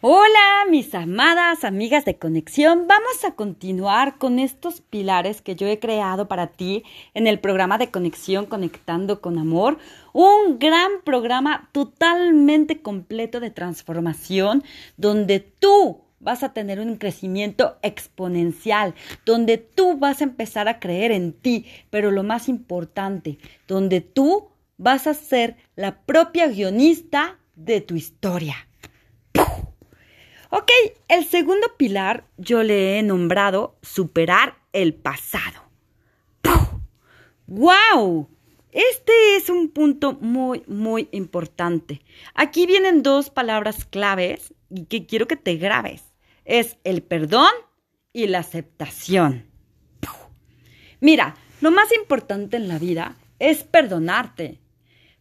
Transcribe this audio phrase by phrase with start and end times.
[0.00, 2.86] Hola, mis amadas amigas de conexión.
[2.86, 6.84] Vamos a continuar con estos pilares que yo he creado para ti
[7.14, 9.78] en el programa de conexión Conectando con Amor.
[10.12, 14.62] Un gran programa totalmente completo de transformación
[14.96, 18.94] donde tú vas a tener un crecimiento exponencial,
[19.26, 24.50] donde tú vas a empezar a creer en ti, pero lo más importante, donde tú
[24.76, 28.67] vas a ser la propia guionista de tu historia.
[30.50, 30.70] Ok,
[31.08, 35.62] el segundo pilar yo le he nombrado superar el pasado.
[37.46, 38.28] ¡Wow!
[38.72, 42.00] Este es un punto muy, muy importante.
[42.34, 46.02] Aquí vienen dos palabras claves y que quiero que te grabes.
[46.44, 47.50] Es el perdón
[48.12, 49.46] y la aceptación.
[51.00, 54.60] Mira, lo más importante en la vida es perdonarte.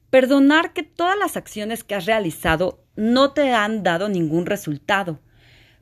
[0.10, 5.20] Perdonar que todas las acciones que has realizado no te han dado ningún resultado.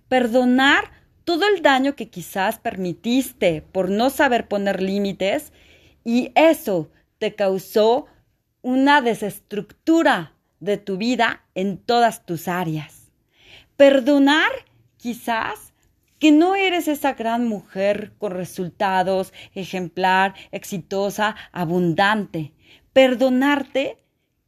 [0.07, 0.91] Perdonar
[1.23, 5.51] todo el daño que quizás permitiste por no saber poner límites
[6.03, 8.05] y eso te causó
[8.61, 13.11] una desestructura de tu vida en todas tus áreas.
[13.75, 14.51] Perdonar
[14.97, 15.73] quizás
[16.19, 22.53] que no eres esa gran mujer con resultados, ejemplar, exitosa, abundante.
[22.93, 23.97] Perdonarte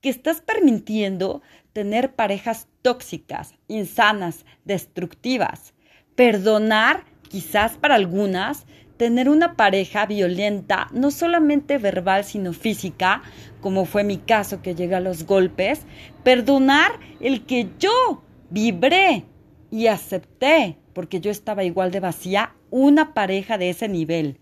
[0.02, 1.42] que estás permitiendo
[1.78, 5.75] tener parejas tóxicas, insanas, destructivas.
[6.16, 8.66] Perdonar, quizás para algunas,
[8.97, 13.22] tener una pareja violenta, no solamente verbal, sino física,
[13.61, 15.81] como fue mi caso que llega a los golpes.
[16.23, 19.25] Perdonar el que yo vibré
[19.70, 24.39] y acepté, porque yo estaba igual de vacía, una pareja de ese nivel.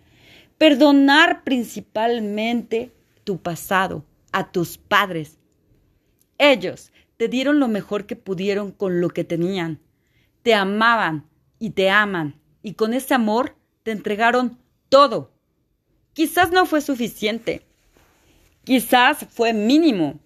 [0.58, 2.94] Perdonar principalmente
[3.26, 5.38] tu pasado, a tus padres.
[6.38, 9.80] Ellos te dieron lo mejor que pudieron con lo que tenían.
[10.44, 11.28] Te amaban
[11.60, 15.32] y te aman, y con ese amor te entregaron todo.
[16.14, 17.66] Quizás no fue suficiente,
[18.64, 20.20] quizás fue mínimo,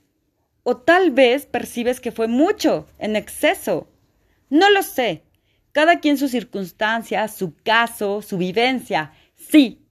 [0.64, 3.88] o tal vez percibes que fue mucho, en exceso.
[4.50, 5.24] No lo sé.
[5.72, 9.85] Cada quien sus circunstancias, su caso, su vivencia, sí.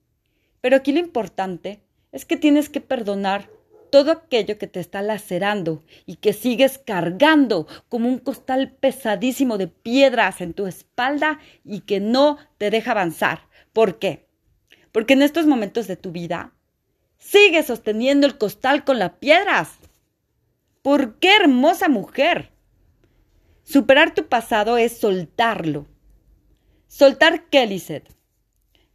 [0.61, 3.49] Pero aquí lo importante es que tienes que perdonar
[3.91, 9.69] todo aquello que te está lacerando y que sigues cargando como un costal pesadísimo de
[9.69, 13.49] piedras en tu espalda y que no te deja avanzar.
[13.73, 14.27] ¿Por qué?
[14.93, 16.53] Porque en estos momentos de tu vida
[17.19, 19.71] sigues sosteniendo el costal con las piedras.
[20.83, 22.53] ¿Por qué hermosa mujer?
[23.63, 25.87] Superar tu pasado es soltarlo.
[26.87, 28.17] ¿Soltar qué, Lizeth?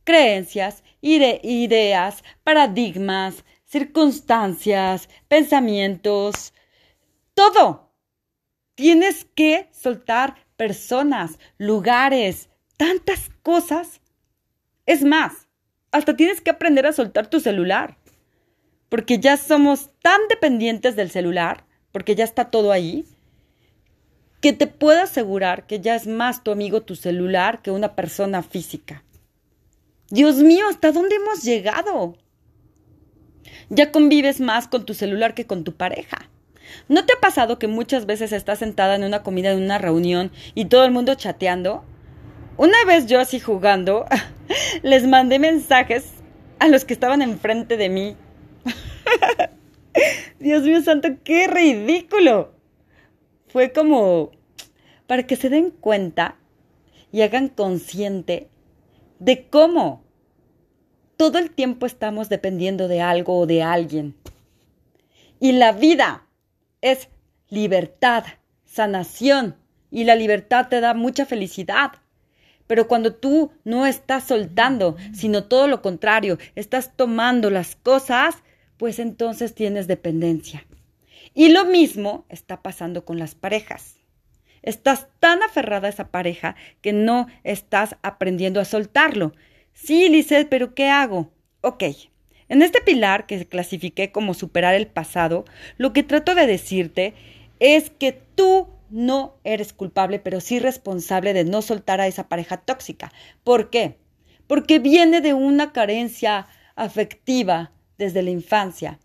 [0.04, 6.54] Creencias, ideas, paradigmas, circunstancias, pensamientos,
[7.34, 7.92] todo.
[8.76, 14.00] Tienes que soltar personas, lugares, tantas cosas.
[14.86, 15.48] Es más,
[15.92, 17.98] hasta tienes que aprender a soltar tu celular,
[18.90, 23.06] porque ya somos tan dependientes del celular, porque ya está todo ahí,
[24.40, 28.44] que te puedo asegurar que ya es más tu amigo tu celular que una persona
[28.44, 29.04] física.
[30.12, 32.18] Dios mío, ¿hasta dónde hemos llegado?
[33.76, 36.30] Ya convives más con tu celular que con tu pareja.
[36.90, 40.32] ¿No te ha pasado que muchas veces estás sentada en una comida, en una reunión
[40.54, 41.84] y todo el mundo chateando?
[42.56, 44.06] Una vez yo así jugando,
[44.84, 46.12] les mandé mensajes
[46.60, 48.16] a los que estaban enfrente de mí.
[50.40, 52.54] Dios mío santo, qué ridículo.
[53.48, 54.30] Fue como
[55.08, 56.36] para que se den cuenta
[57.12, 58.50] y hagan consciente
[59.18, 60.04] de cómo
[61.18, 64.16] todo el tiempo estamos dependiendo de algo o de alguien.
[65.40, 66.26] Y la vida
[66.82, 67.10] es
[67.50, 68.26] libertad,
[68.66, 69.56] sanación,
[69.92, 71.92] y la libertad te da mucha felicidad.
[72.66, 78.38] Pero cuando tú no estás soltando, sino todo lo contrario, estás tomando las cosas,
[78.78, 80.66] pues entonces tienes dependencia.
[81.36, 83.98] Y lo mismo está pasando con las parejas.
[84.64, 89.34] Estás tan aferrada a esa pareja que no estás aprendiendo a soltarlo.
[89.74, 91.32] Sí, Lizeth, pero ¿qué hago?
[91.62, 91.84] Ok.
[92.50, 95.46] En este pilar que clasifiqué como superar el pasado,
[95.78, 97.14] lo que trato de decirte
[97.60, 102.58] es que tú no eres culpable, pero sí responsable de no soltar a esa pareja
[102.58, 103.12] tóxica.
[103.44, 103.98] ¿Por qué?
[104.46, 109.00] Porque viene de una carencia afectiva desde la infancia.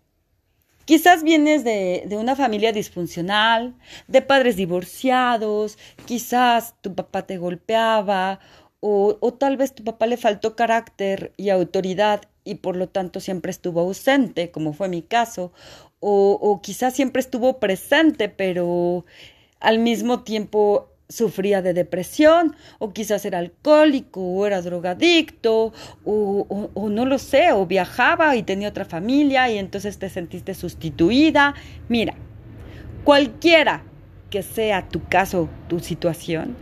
[0.85, 3.75] Quizás vienes de, una familia disfuncional,
[4.07, 8.39] de padres divorciados, quizás tu papá te golpeaba
[8.81, 13.51] o, tal vez tu papá le faltó carácter y autoridad y por lo tanto siempre
[13.51, 15.51] estuvo ausente, como fue mi caso,
[15.99, 19.05] o, o quizás siempre estuvo presente, pero
[19.59, 25.73] al mismo tiempo sufría de depresión, o quizás era alcohólico, o era drogadicto,
[26.05, 30.53] o, o, no lo sé, o viajaba y tenía otra familia y entonces te sentiste
[30.53, 31.55] sustituida.
[31.89, 32.13] Mira,
[33.03, 33.83] cualquiera
[34.29, 36.55] que sea tu caso, tu situación,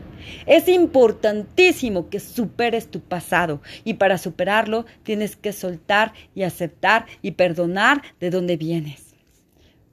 [0.45, 7.31] es importantísimo que superes tu pasado y para superarlo tienes que soltar y aceptar y
[7.31, 9.15] perdonar de dónde vienes.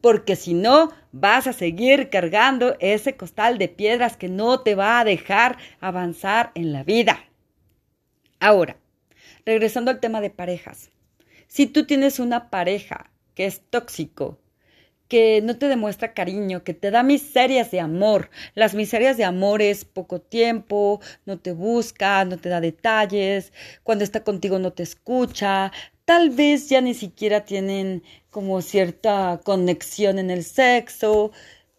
[0.00, 5.00] Porque si no, vas a seguir cargando ese costal de piedras que no te va
[5.00, 7.24] a dejar avanzar en la vida.
[8.38, 8.76] Ahora,
[9.46, 10.90] regresando al tema de parejas.
[11.46, 14.38] Si tú tienes una pareja que es tóxico,
[15.08, 18.30] que no te demuestra cariño, que te da miserias de amor.
[18.54, 23.52] Las miserias de amor es poco tiempo, no te busca, no te da detalles,
[23.82, 25.72] cuando está contigo no te escucha,
[26.04, 31.32] tal vez ya ni siquiera tienen como cierta conexión en el sexo,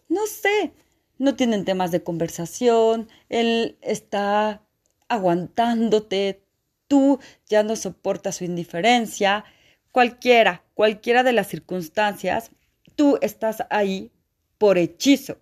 [0.08, 0.72] no sé,
[1.18, 4.62] no tienen temas de conversación, él está
[5.08, 6.42] aguantándote,
[6.88, 9.44] tú ya no soportas su indiferencia,
[9.92, 12.50] cualquiera, cualquiera de las circunstancias
[12.96, 14.10] tú estás ahí
[14.58, 15.38] por hechizo.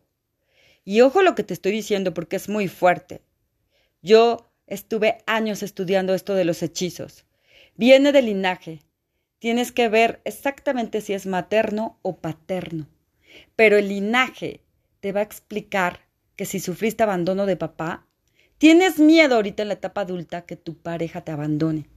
[0.84, 3.22] Y ojo lo que te estoy diciendo porque es muy fuerte.
[4.02, 7.24] Yo estuve años estudiando esto de los hechizos.
[7.76, 8.80] Viene del linaje.
[9.38, 12.86] Tienes que ver exactamente si es materno o paterno.
[13.56, 14.60] Pero el linaje
[15.00, 16.00] te va a explicar
[16.36, 18.06] que si sufriste abandono de papá,
[18.58, 21.88] tienes miedo ahorita en la etapa adulta que tu pareja te abandone.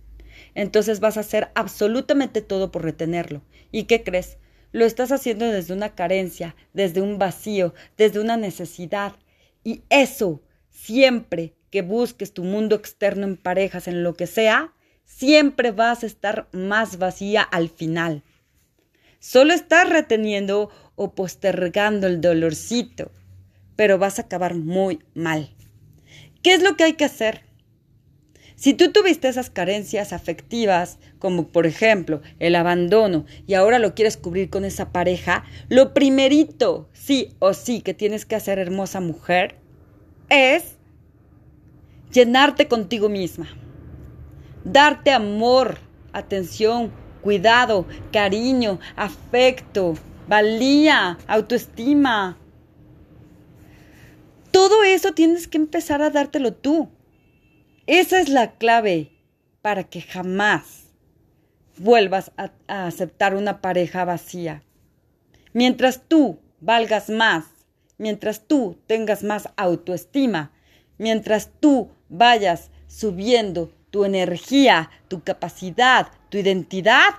[0.55, 3.41] Entonces vas a hacer absolutamente todo por retenerlo.
[3.71, 4.37] ¿Y qué crees?
[4.71, 9.15] Lo estás haciendo desde una carencia, desde un vacío, desde una necesidad.
[9.63, 14.73] Y eso, siempre que busques tu mundo externo en parejas, en lo que sea,
[15.03, 18.23] siempre vas a estar más vacía al final.
[19.19, 23.11] Solo estás reteniendo o postergando el dolorcito,
[23.75, 25.55] pero vas a acabar muy mal.
[26.43, 27.46] ¿Qué es lo que hay que hacer?
[28.57, 34.17] Si tú tuviste esas carencias afectivas, como por ejemplo el abandono, y ahora lo quieres
[34.17, 39.57] cubrir con esa pareja, lo primerito, sí o sí, que tienes que hacer, hermosa mujer,
[40.29, 40.75] es
[42.11, 43.47] llenarte contigo misma,
[44.63, 45.77] darte amor,
[46.11, 49.93] atención, cuidado, cariño, afecto,
[50.27, 52.39] valía, autoestima.
[54.49, 56.89] Todo eso tienes que empezar a dártelo tú.
[57.87, 59.13] Esa es la clave
[59.61, 60.87] para que jamás
[61.77, 64.61] vuelvas a, aceptar una pareja vacía.
[65.53, 67.45] Mientras tú valgas más,
[67.97, 70.51] mientras tú tengas más autoestima,
[70.97, 77.15] mientras tú vayas subiendo tu energía, tu capacidad, tu identidad,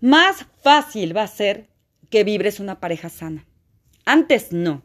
[0.00, 1.68] más fácil va a ser
[2.10, 3.44] que vibres una pareja sana.
[4.04, 4.84] Antes no.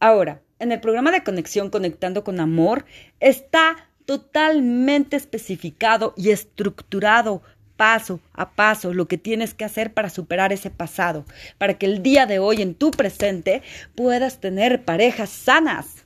[0.00, 2.84] Ahora, en el programa de conexión Conectando con Amor
[3.20, 7.42] está totalmente especificado y estructurado
[7.76, 11.24] paso a paso lo que tienes que hacer para superar ese pasado,
[11.58, 13.62] para que el día de hoy en tu presente
[13.94, 16.04] puedas tener parejas sanas.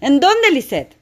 [0.00, 0.96] ¿En dónde, Lisette?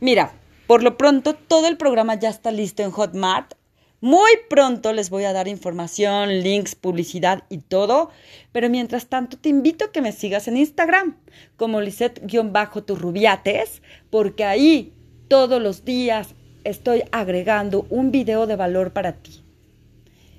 [0.00, 0.32] Mira,
[0.66, 3.54] por lo pronto todo el programa ya está listo en Hotmart
[4.02, 8.10] muy pronto les voy a dar información, links, publicidad y todo,
[8.50, 11.16] pero mientras tanto te invito a que me sigas en Instagram
[11.56, 14.92] como Lisette-Turrubiates, porque ahí
[15.28, 16.34] todos los días
[16.64, 19.44] estoy agregando un video de valor para ti.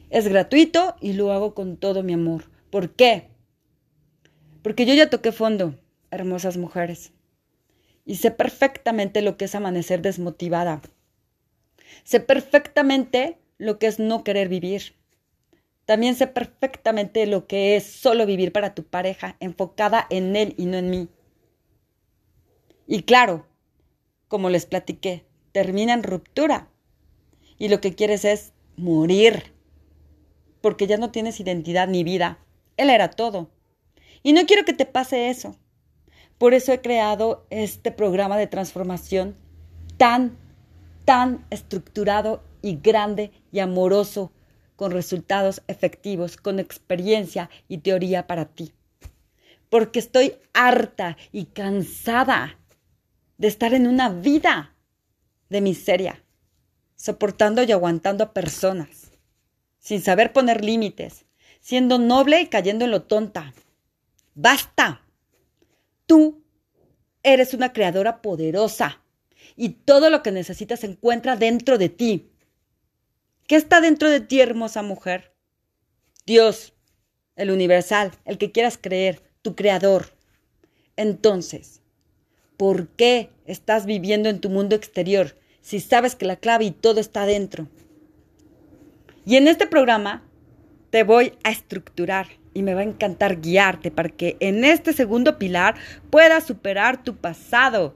[0.10, 2.50] Es gratuito y lo hago con todo mi amor.
[2.70, 3.30] ¿Por qué?
[4.62, 5.80] Porque yo ya toqué fondo,
[6.12, 7.14] hermosas mujeres,
[8.06, 10.82] y sé perfectamente lo que es amanecer desmotivada.
[12.04, 14.96] Sé perfectamente lo que es no querer vivir.
[15.86, 20.66] También sé perfectamente lo que es solo vivir para tu pareja, enfocada en él y
[20.66, 21.10] no en mí.
[22.88, 23.46] Y claro,
[24.28, 26.70] como les platiqué, termina en ruptura.
[27.58, 29.54] Y lo que quieres es morir.
[30.62, 32.40] Porque ya no tienes identidad ni vida.
[32.78, 33.50] Él era todo.
[34.24, 35.58] Y no quiero que te pase eso.
[36.38, 39.38] Por eso he creado este programa de transformación
[39.98, 40.38] tan,
[41.06, 44.32] tan estructurado y grande y amoroso,
[44.76, 48.74] con resultados efectivos, con experiencia y teoría para ti.
[49.70, 52.58] Porque estoy harta y cansada
[53.38, 54.76] de estar en una vida
[55.50, 56.24] de miseria,
[56.96, 59.12] soportando y aguantando a personas,
[59.78, 61.26] sin saber poner límites,
[61.60, 63.54] siendo noble y cayendo en lo tonta.
[64.34, 65.02] ¡Basta!
[66.06, 66.44] Tú
[67.22, 69.02] eres una creadora poderosa
[69.56, 72.33] y todo lo que necesitas se encuentra dentro de ti.
[73.48, 75.34] ¿Qué está dentro de ti, hermosa mujer?
[76.26, 76.74] Dios,
[77.36, 80.16] el universal, el que quieras creer, tu creador.
[80.96, 81.82] Entonces,
[82.56, 87.02] ¿por qué estás viviendo en tu mundo exterior si sabes que la clave y todo
[87.02, 87.68] está dentro?
[89.26, 90.24] Y en este programa
[90.90, 95.38] te voy a estructurar y me va a encantar guiarte para que en este segundo
[95.38, 95.76] pilar
[96.10, 97.96] puedas superar tu pasado,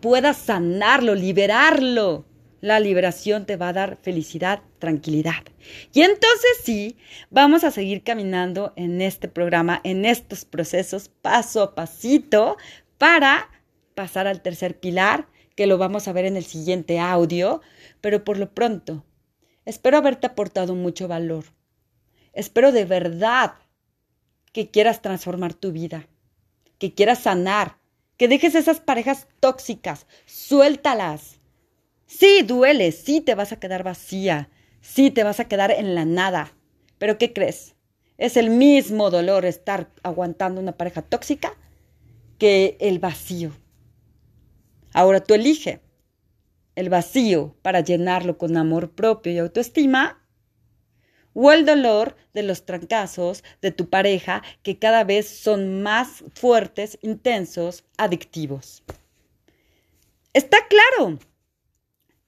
[0.00, 2.27] puedas sanarlo, liberarlo.
[2.60, 5.44] La liberación te va a dar felicidad, tranquilidad.
[5.92, 6.96] Y entonces sí,
[7.30, 12.56] vamos a seguir caminando en este programa, en estos procesos, paso a pasito,
[12.98, 13.48] para
[13.94, 17.62] pasar al tercer pilar, que lo vamos a ver en el siguiente audio,
[18.00, 19.04] pero por lo pronto,
[19.64, 21.44] espero haberte aportado mucho valor.
[22.32, 23.54] Espero de verdad
[24.52, 26.08] que quieras transformar tu vida,
[26.78, 27.78] que quieras sanar,
[28.16, 31.37] que dejes esas parejas tóxicas, suéltalas.
[32.08, 34.48] Sí, duele, sí te vas a quedar vacía,
[34.80, 36.54] sí te vas a quedar en la nada.
[36.96, 37.76] Pero ¿qué crees?
[38.16, 41.52] Es el mismo dolor estar aguantando una pareja tóxica
[42.38, 43.52] que el vacío.
[44.94, 45.82] Ahora tú elige
[46.76, 50.24] el vacío para llenarlo con amor propio y autoestima
[51.34, 56.98] o el dolor de los trancazos de tu pareja que cada vez son más fuertes,
[57.02, 58.82] intensos, adictivos.
[60.32, 61.18] Está claro.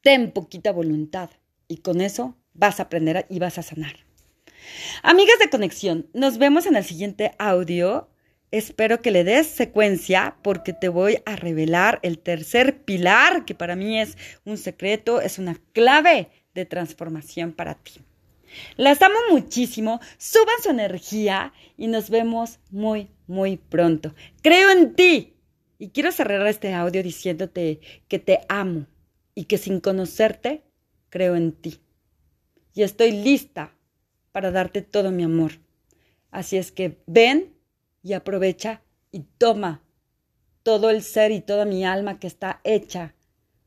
[0.03, 1.29] Ten poquita voluntad
[1.69, 3.97] y con eso vas a aprender y vas a sanar.
[5.03, 8.09] Amigas de conexión, nos vemos en el siguiente audio.
[8.51, 13.77] Espero que le des secuencia porque te voy a revelar el tercer pilar que para
[13.77, 18.01] mí es un secreto, es una clave de transformación para ti.
[18.77, 24.15] Las amo muchísimo, suban su energía y nos vemos muy, muy pronto.
[24.43, 25.35] Creo en ti.
[25.79, 28.87] Y quiero cerrar este audio diciéndote que te amo
[29.41, 30.65] y que sin conocerte,
[31.09, 31.81] creo en ti.
[32.75, 33.75] Y estoy lista
[34.33, 35.53] para darte todo mi amor.
[36.31, 37.57] Así es que ven
[38.03, 39.83] y aprovecha y toma
[40.63, 43.15] todo el ser y toda mi alma que está hecha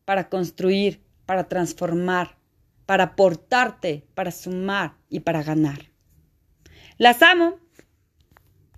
[0.06, 2.38] para construir, para transformar,
[2.86, 5.90] para aportarte, para sumar y para ganar.
[7.00, 7.58] Las amo